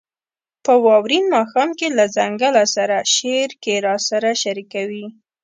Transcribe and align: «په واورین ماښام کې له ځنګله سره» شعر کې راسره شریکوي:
«په 0.65 0.73
واورین 0.85 1.25
ماښام 1.35 1.69
کې 1.79 1.87
له 1.97 2.05
ځنګله 2.17 2.63
سره» 2.75 2.97
شعر 3.13 3.49
کې 3.63 3.75
راسره 3.87 4.31
شریکوي: 4.43 5.05